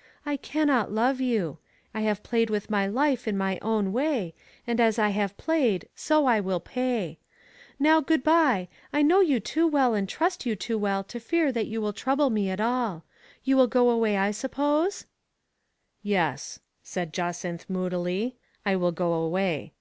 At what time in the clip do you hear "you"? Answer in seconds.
1.20-1.58, 9.20-9.40, 10.46-10.56, 11.66-11.82, 13.44-13.58